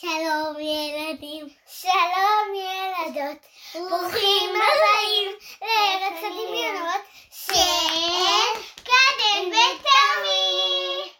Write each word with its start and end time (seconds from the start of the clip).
שלום 0.00 0.56
ילדים, 0.60 1.46
שלום 1.66 2.54
ילדות, 2.54 3.46
ברוכים 3.74 4.50
הבאים 4.50 5.30
לארץ 5.62 6.18
הדמיונות 6.18 7.00
של 7.30 8.60
קדם 8.84 9.48
ותמי. 9.48 11.10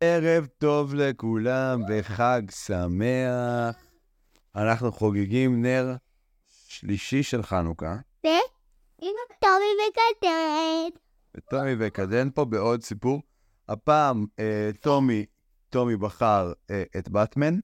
ערב 0.00 0.46
טוב 0.58 0.94
לכולם 0.94 1.82
וחג 1.88 2.42
שמח. 2.50 3.76
אנחנו 4.56 4.92
חוגגים 4.92 5.62
נר 5.62 5.94
שלישי 6.68 7.22
של 7.22 7.42
חנוכה, 7.42 7.96
עם 9.02 9.14
טומי 9.40 9.72
וקטרת. 9.88 10.98
וטומי 11.34 11.74
וקדן 11.78 12.30
פה 12.30 12.44
בעוד 12.44 12.82
סיפור. 12.82 13.22
הפעם 13.68 14.26
אה, 14.38 14.70
טומי, 14.80 15.26
טומי 15.70 15.96
בחר 15.96 16.52
אה, 16.70 16.82
את 16.98 17.08
באטמן. 17.08 17.58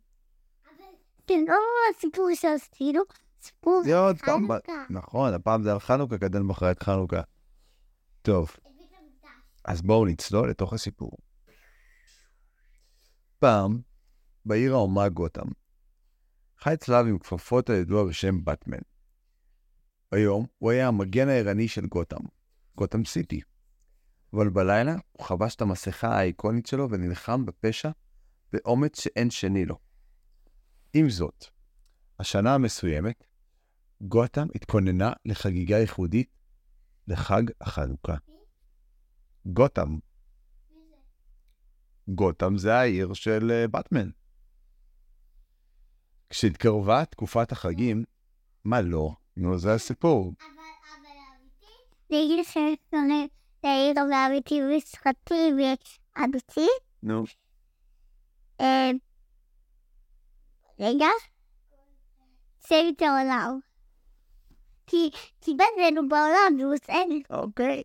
לא 1.31 1.55
הסיפור 1.91 2.29
שעשינו, 2.35 3.03
סיפור 3.43 3.83
חנוכה. 4.19 4.85
נכון, 4.91 5.35
הפעם 5.35 5.63
זה 5.63 5.73
על 5.73 5.79
חנוכה, 5.79 6.19
קדן 6.19 6.49
בחר 6.49 6.71
את 6.71 6.83
חנוכה. 6.83 7.21
טוב, 8.23 8.51
אז 9.65 9.83
בואו 9.83 10.05
נצלול 10.05 10.51
לתוך 10.51 10.73
הסיפור. 10.73 11.13
פעם, 13.39 13.81
בעיר 14.45 14.75
האומה 14.75 15.09
גותם, 15.09 15.47
חי 16.59 16.75
צלב 16.77 17.07
עם 17.07 17.19
כפפות 17.19 17.71
הידוע 17.71 18.05
בשם 18.05 18.45
באטמן. 18.45 18.79
היום 20.13 20.47
הוא 20.59 20.71
היה 20.71 20.89
המגן 20.89 21.29
הערני 21.29 21.69
של 21.69 21.87
גותם, 21.87 22.21
גותם 22.77 23.05
סיטי. 23.05 23.41
אבל 24.33 24.49
בלילה 24.49 24.97
הוא 25.13 25.27
חבש 25.27 25.55
את 25.55 25.61
המסכה 25.61 26.09
האיקונית 26.09 26.67
שלו 26.67 26.91
ונלחם 26.91 27.47
בפשע 27.47 27.91
באומץ 28.53 29.01
שאין 29.01 29.31
שני 29.31 29.65
לו. 29.65 29.88
עם 30.95 31.11
זאת, 31.11 31.45
השנה 32.19 32.55
המסוימת, 32.55 33.25
גותם 34.01 34.47
התכוננה 34.55 35.13
לחגיגה 35.25 35.79
ייחודית 35.79 36.31
לחג 37.09 37.43
החנוכה. 37.61 38.17
גותם. 39.47 39.99
גותם 42.09 42.59
זה 42.59 42.75
העיר 42.75 43.13
של 43.13 43.51
אה, 43.51 43.69
באטמן. 43.69 44.11
כשהתקרבה 46.31 47.05
תקופת 47.05 47.53
החגים, 47.53 48.05
מה 48.65 48.81
לא? 48.81 49.11
נו, 49.37 49.59
זה 49.59 49.75
הסיפור. 49.75 50.35
אני 52.11 52.25
אגיד 52.25 52.41
לכם 52.41 52.61
איך 52.61 52.79
קוראים 52.91 53.29
לעיר 53.65 53.95
ואמיתי 54.11 54.61
ושפתי 54.63 55.51
ואמיתי. 56.17 56.69
נו. 57.03 57.25
רגע. 60.81 61.07
סייב 62.61 62.95
את 62.97 63.03
העולם. 63.03 63.59
כי 64.87 65.11
כי 65.41 65.55
בזנו 65.55 66.09
בעולם 66.09 66.61
והוא 66.61 66.77
סייב. 66.85 67.23
אוקיי. 67.31 67.83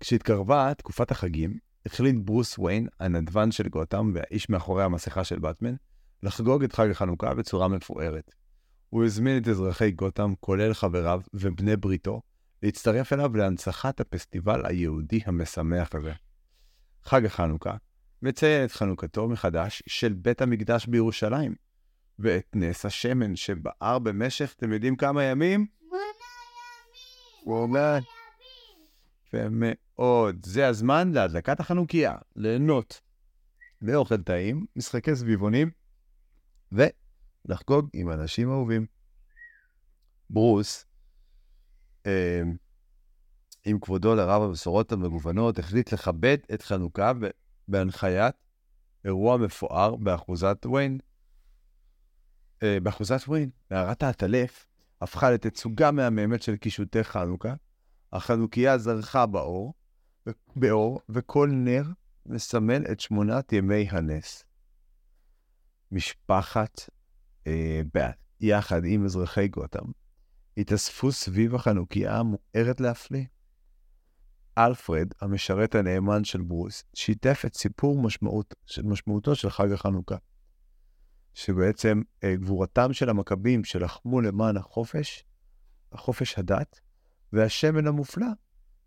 כשהתקרבה 0.00 0.72
תקופת 0.74 1.10
החגים, 1.10 1.58
החליט 1.86 2.16
ברוס 2.18 2.58
וויין, 2.58 2.88
הנדבן 3.00 3.50
של 3.50 3.68
גותם 3.68 4.10
והאיש 4.14 4.50
מאחורי 4.50 4.84
המסכה 4.84 5.24
של 5.24 5.38
באטמן, 5.38 5.74
לחגוג 6.22 6.64
את 6.64 6.72
חג 6.72 6.90
החנוכה 6.90 7.34
בצורה 7.34 7.68
מפוארת. 7.68 8.34
הוא 8.90 9.04
הזמין 9.04 9.42
את 9.42 9.48
אזרחי 9.48 9.90
גותם, 9.90 10.32
כולל 10.40 10.74
חבריו 10.74 11.20
ובני 11.34 11.76
בריתו, 11.76 12.22
להצטרף 12.62 13.12
אליו 13.12 13.36
להנצחת 13.36 14.00
הפסטיבל 14.00 14.66
היהודי 14.66 15.20
המשמח 15.26 15.88
הזה. 15.94 16.12
חג 17.04 17.24
החנוכה 17.24 17.76
מציין 18.22 18.64
את 18.64 18.72
חנוכתו 18.72 19.28
מחדש 19.28 19.82
של 19.86 20.12
בית 20.12 20.42
המקדש 20.42 20.86
בירושלים, 20.86 21.54
ואת 22.18 22.46
נס 22.54 22.86
השמן 22.86 23.36
שבער 23.36 23.98
במשך, 23.98 24.54
אתם 24.56 24.72
יודעים 24.72 24.96
כמה 24.96 25.24
ימים? 25.24 25.66
הוא 27.44 27.62
אומר, 27.62 27.98
יפה 29.26 29.48
מאוד. 29.50 30.46
זה 30.46 30.66
הזמן 30.66 31.12
להדלקת 31.12 31.60
החנוכיה, 31.60 32.16
ליהנות. 32.36 33.00
לאוכל 33.82 34.22
טעים, 34.22 34.66
משחקי 34.76 35.16
סביבונים, 35.16 35.70
ולחגוג 36.72 37.88
עם 37.92 38.10
אנשים 38.10 38.50
אהובים. 38.50 38.86
ברוס, 40.30 40.84
אה, 42.06 42.42
עם 43.64 43.80
כבודו 43.80 44.14
לרב 44.14 44.42
הבשורות 44.42 44.92
המגוונות, 44.92 45.58
החליט 45.58 45.92
לכבד 45.92 46.38
את 46.54 46.62
חנוכה 46.62 47.12
בהנחיית 47.68 48.34
אירוע 49.04 49.36
מפואר 49.36 49.96
באחוזת 49.96 50.66
וויין. 50.66 50.98
אה, 52.62 52.80
באחוזת 52.82 53.20
וויין, 53.26 53.50
מערת 53.70 54.02
העטלף 54.02 54.66
הפכה 55.00 55.30
לתצוגה 55.30 55.90
מהממת 55.90 56.42
של 56.42 56.56
קישוטי 56.56 57.04
חנוכה, 57.04 57.54
החנוכיה 58.12 58.78
זרחה 58.78 59.26
באור, 59.26 59.74
באור, 60.56 61.00
וכל 61.08 61.50
נר 61.52 61.82
מסמל 62.26 62.82
את 62.92 63.00
שמונת 63.00 63.52
ימי 63.52 63.88
הנס. 63.90 64.44
משפחת 65.92 66.90
אה, 67.46 67.80
בת, 67.94 68.16
יחד 68.40 68.84
עם 68.84 69.04
אזרחי 69.04 69.48
גותם, 69.48 69.84
התאספו 70.56 71.12
סביב 71.12 71.54
החנוכיה 71.54 72.18
המוארת 72.18 72.80
להפליא. 72.80 73.24
אלפרד, 74.58 75.08
המשרת 75.20 75.74
הנאמן 75.74 76.24
של 76.24 76.42
ברוס, 76.42 76.84
שיתף 76.94 77.42
את 77.46 77.54
סיפור 77.54 78.02
משמעות, 78.02 78.54
משמעותו 78.84 79.34
של 79.34 79.50
חג 79.50 79.72
החנוכה, 79.72 80.16
שבעצם 81.38 82.02
אה, 82.24 82.36
גבורתם 82.36 82.92
של 82.92 83.08
המכבים 83.08 83.64
שלחמו 83.64 84.20
למען 84.20 84.56
החופש, 84.56 85.24
החופש 85.92 86.38
הדת, 86.38 86.80
והשמן 87.32 87.86
המופלא 87.86 88.26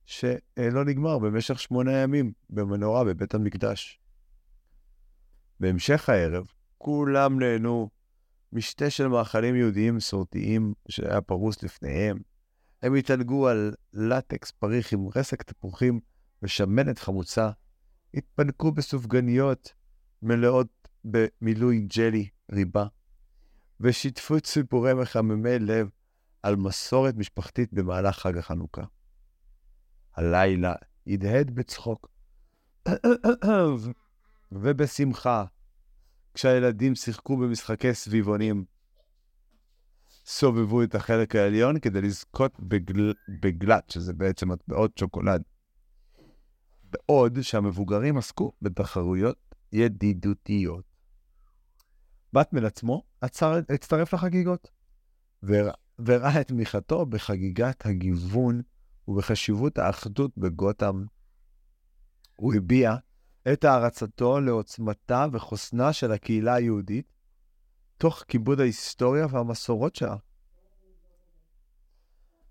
שלא 0.06 0.85
נגמר 0.85 1.19
במשך 1.19 1.59
שמונה 1.59 1.91
ימים 1.91 2.31
במנורה 2.50 3.03
בבית 3.03 3.34
המקדש. 3.34 4.00
בהמשך 5.59 6.09
הערב, 6.09 6.45
כולם 6.78 7.40
נהנו 7.40 7.90
משתה 8.53 8.90
של 8.90 9.07
מאכלים 9.07 9.56
יהודיים 9.56 9.95
מסורתיים 9.95 10.73
שהיה 10.90 11.22
פרוס 11.22 11.63
לפניהם. 11.63 12.17
הם 12.81 12.95
התענגו 12.95 13.47
על 13.47 13.73
לטקס 13.94 14.51
פריך 14.51 14.94
עם 14.94 15.07
רסק 15.16 15.44
תפוחים 15.44 16.00
ושמנת 16.44 17.00
חמוצה, 17.00 17.50
התפנקו 18.13 18.72
בסופגניות 18.72 19.73
מלאות 20.22 20.81
במילוי 21.06 21.79
ג'לי 21.79 22.29
ריבה, 22.51 22.85
ושיתפו 23.79 24.38
את 24.38 24.45
סיפורי 24.45 24.94
מחממי 24.94 25.59
לב 25.59 25.89
על 26.44 26.56
מסורת 26.56 27.16
משפחתית 27.16 27.73
במהלך 27.73 28.19
חג 28.19 28.38
החנוכה. 28.38 28.81
הלילה 30.16 30.73
הדהד 31.07 31.51
בצחוק 31.51 32.07
ובשמחה 34.51 35.45
כשהילדים 36.34 36.95
שיחקו 36.95 37.38
במשחקי 37.38 37.94
סביבונים. 37.94 38.66
סובבו 40.25 40.84
את 40.84 40.95
החלק 40.95 41.35
העליון 41.35 41.79
כדי 41.79 42.01
לזכות 42.01 42.59
בגל... 42.59 43.13
בגלת, 43.41 43.90
שזה 43.90 44.13
בעצם 44.13 44.51
מטבעות 44.51 44.97
שוקולד. 44.97 45.44
בעוד 46.84 47.41
שהמבוגרים 47.41 48.17
עסקו 48.17 48.51
בתחרויות 48.61 49.38
ידידותיות. 49.72 50.91
באטמן 52.34 52.66
עצמו 52.66 53.03
עצר, 53.22 53.59
הצטרף 53.69 54.14
לחגיגות, 54.14 54.72
וראה 56.00 56.42
את 56.42 56.47
תמיכתו 56.47 57.06
בחגיגת 57.06 57.86
הגיוון 57.86 58.62
ובחשיבות 59.08 59.78
האחדות 59.78 60.38
בגותם. 60.38 61.06
הוא 62.36 62.53
הביע 62.53 62.96
את 63.53 63.64
הערצתו 63.64 64.40
לעוצמתה 64.40 65.25
וחוסנה 65.31 65.94
של 65.94 66.12
הקהילה 66.12 66.53
היהודית, 66.53 67.14
תוך 67.97 68.24
כיבוד 68.28 68.59
ההיסטוריה 68.59 69.28
והמסורות 69.29 69.96
שלה. 69.96 70.16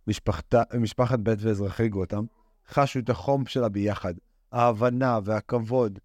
משפחתה, 0.07 0.63
משפחת 0.81 1.19
בית 1.19 1.39
ואזרחי 1.43 1.89
גותם 1.89 2.25
חשו 2.69 2.99
את 2.99 3.11
החום 3.11 3.47
שלה 3.47 3.69
ביחד, 3.69 4.15
ההבנה 4.53 5.19
והכבוד, 5.25 5.99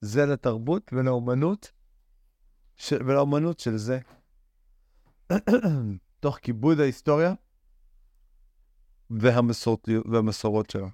זה 0.00 0.26
לתרבות 0.26 0.90
ולאומנות, 0.92 1.72
ש... 2.80 2.92
ולאומנות 2.92 3.58
של 3.58 3.76
זה. 3.76 3.98
תוך 6.20 6.38
כיבוד 6.38 6.80
ההיסטוריה 6.80 7.34
והמסורת, 9.10 9.88
והמסורות 10.12 10.70
שלה. 10.70 10.88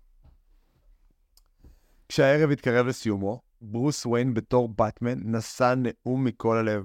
כשהערב 2.08 2.50
התקרב 2.50 2.86
לסיומו, 2.86 3.42
ברוס 3.60 4.06
וויין 4.06 4.34
בתור 4.34 4.68
באטמן 4.68 5.18
נשא 5.24 5.74
נאום 5.76 6.24
מכל 6.24 6.56
הלב, 6.56 6.84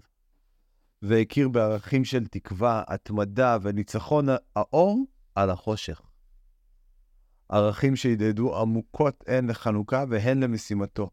והכיר 1.01 1.49
בערכים 1.49 2.05
של 2.05 2.27
תקווה, 2.27 2.83
התמדה 2.87 3.57
וניצחון 3.61 4.25
האור 4.55 5.05
על 5.35 5.49
החושך. 5.49 6.01
ערכים 7.49 7.95
שהדהדו 7.95 8.59
עמוקות 8.61 9.23
הן 9.27 9.49
לחנוכה 9.49 10.03
והן 10.09 10.43
למשימתו, 10.43 11.09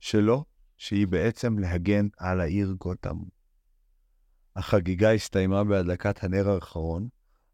שלו, 0.00 0.44
שהיא 0.80 1.06
בעצם 1.06 1.58
להגן 1.58 2.08
על 2.18 2.40
העיר 2.40 2.74
גותם. 2.78 3.16
החגיגה 4.56 5.12
הסתיימה 5.12 5.64
בהדלקת 5.64 6.24
הנר 6.24 6.50
האחרון 6.50 7.08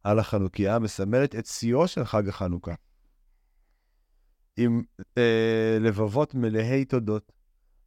על 0.05 0.19
החנוכיה, 0.19 0.75
המסמלת 0.75 1.35
את 1.35 1.47
שיאו 1.47 1.89
של 1.89 2.05
חג 2.05 2.29
החנוכה. 2.29 2.75
עם 4.57 4.83
אה, 5.19 5.79
לבבות 5.81 6.35
מלאי 6.35 6.85
תודות 6.85 7.33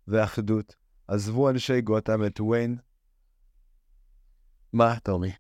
ואחדות, 0.08 0.76
עזבו 1.08 1.50
אנשי 1.50 1.82
גותם 1.82 2.26
את 2.26 2.40
וויין. 2.40 2.78
מה, 4.74 5.00
תומי? 5.00 5.32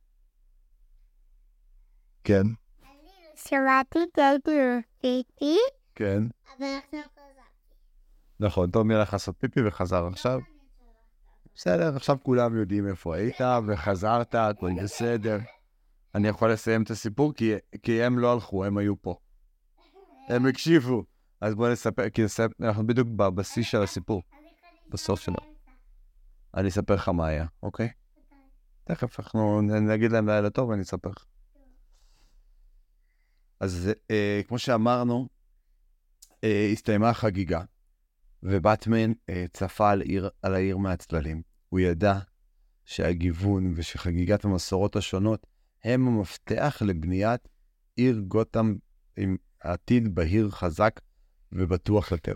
כן, 2.23 2.43
שמעתי 3.35 3.99
את 4.03 4.17
הייתי 4.17 4.51
רציתי, 4.77 5.57
כן. 5.95 6.23
אבל 6.57 6.65
חזרתי. 6.89 7.18
נכון, 8.39 8.71
תומי 8.71 8.95
הלך 8.95 9.13
לעשות 9.13 9.35
פיפי 9.39 9.67
וחזר 9.67 10.07
עכשיו. 10.07 10.39
בסדר, 11.55 11.95
עכשיו 11.95 12.17
כולם 12.23 12.57
יודעים 12.57 12.87
איפה 12.87 13.15
היית 13.15 13.41
וחזרת, 13.67 14.35
הכל 14.35 14.71
בסדר. 14.83 15.37
אני 16.15 16.27
יכול 16.27 16.51
לסיים 16.51 16.83
את 16.83 16.89
הסיפור 16.89 17.33
כי, 17.33 17.53
כי 17.83 18.03
הם 18.03 18.19
לא 18.19 18.33
הלכו, 18.33 18.65
הם 18.65 18.77
היו 18.77 19.01
פה. 19.01 19.15
הם 20.29 20.45
הקשיבו. 20.45 21.03
אז 21.41 21.55
בואו 21.55 21.71
נספר, 21.71 22.09
כי 22.09 22.23
נספר, 22.23 22.47
אנחנו 22.61 22.87
בדיוק 22.87 23.07
בבסיס 23.07 23.67
של 23.67 23.81
הסיפור, 23.81 24.21
בסוף 24.89 25.19
שלו. 25.19 25.35
אני 26.55 26.67
אספר 26.69 26.95
לך 26.95 27.09
מה 27.09 27.27
היה, 27.27 27.45
אוקיי? 27.63 27.89
תכף 28.83 29.19
אנחנו 29.19 29.61
נגיד 29.61 30.11
להם 30.11 30.29
לילה 30.29 30.49
טוב 30.49 30.69
ואני 30.69 30.81
אספר 30.81 31.09
לך. 31.09 31.25
אז 33.59 33.91
אה, 34.11 34.41
כמו 34.47 34.59
שאמרנו, 34.59 35.27
אה, 36.43 36.69
הסתיימה 36.73 37.09
החגיגה, 37.09 37.61
ובטמן 38.43 39.11
אה, 39.29 39.45
צפה 39.53 39.91
על, 39.91 40.01
עיר, 40.01 40.29
על 40.41 40.55
העיר 40.55 40.77
מהצללים. 40.77 41.41
הוא 41.69 41.79
ידע 41.79 42.19
שהגיוון 42.85 43.73
ושחגיגת 43.75 44.45
המסורות 44.45 44.95
השונות 44.95 45.47
הם 45.83 46.07
המפתח 46.07 46.81
לבניית 46.85 47.47
עיר 47.95 48.19
גותם 48.27 48.75
עם 49.17 49.37
עתיד 49.59 50.15
בהיר 50.15 50.49
חזק 50.49 50.99
ובטוח 51.51 52.11
יותר. 52.11 52.35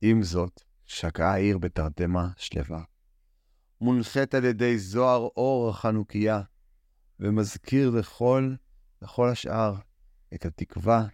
עם 0.00 0.22
זאת, 0.22 0.62
שקעה 0.86 1.32
העיר 1.32 1.58
בתרדמה 1.58 2.28
שלווה. 2.36 2.82
מונחית 3.80 4.34
על 4.34 4.44
ידי 4.44 4.78
זוהר 4.78 5.28
אור 5.36 5.70
החנוכיה, 5.70 6.42
ומזכיר 7.20 7.90
לכל, 7.90 8.54
לכל 9.02 9.28
השאר 9.28 9.74
את 10.34 10.46
התקווה 10.46 11.06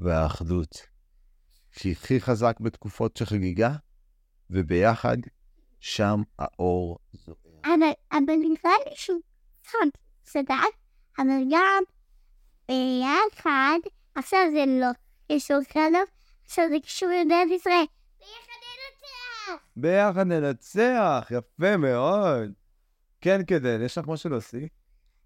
והאחדות, 0.00 0.86
שהכי 1.72 2.20
חזק 2.20 2.60
בתקופות 2.60 3.16
של 3.16 3.24
חגיגה, 3.24 3.72
וביחד 4.50 5.16
שם 5.80 6.22
האור 6.38 6.98
זוהר. 7.12 7.36
אבל, 7.64 7.92
אבל 8.12 8.34
נראה 8.36 8.76
לי 8.86 8.94
שהוא 8.94 9.20
צדק, 10.22 10.52
אבל 11.18 11.44
גם 11.50 11.82
ביחד, 12.68 13.78
עכשיו 14.14 14.40
זה 14.52 14.64
לא 14.80 14.86
קשור 15.32 15.58
כאלה, 15.68 15.98
עכשיו 16.44 16.64
זה 16.70 16.76
קשור 16.82 17.08
למדינת 17.08 17.50
ישראל. 17.60 17.84
ביחד 18.18 18.58
ננצח! 18.64 19.64
ביחד 19.76 20.26
ננצח, 20.26 21.30
יפה 21.30 21.76
מאוד. 21.76 22.52
כן, 23.20 23.44
כדן, 23.46 23.82
יש 23.82 23.98
לך 23.98 24.08
משהו 24.08 24.30
להוסיף? 24.30 24.68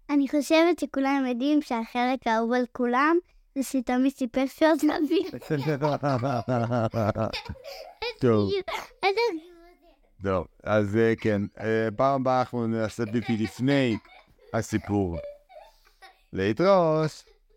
אני 0.09 0.27
חושבת 0.27 0.79
שכולם 0.79 1.25
יודעים 1.27 1.61
שהחלק 1.61 2.27
האהוב 2.27 2.53
על 2.53 2.65
כולם 2.71 3.17
זה 3.55 3.63
שתמי 3.63 4.11
סיפר 4.11 4.43
שעוד 4.47 4.79
נביא. 4.83 5.29
טוב, 8.19 8.51
טוב, 10.23 10.47
אז 10.63 10.97
אה, 10.97 11.13
כן, 11.21 11.41
אה, 11.59 11.87
פעם 11.95 12.21
הבאה 12.21 12.39
אנחנו 12.39 12.67
נעשה 12.67 13.05
ביפי 13.05 13.37
לפני 13.37 13.97
הסיפור. 14.53 15.17
להתראות. 16.33 17.32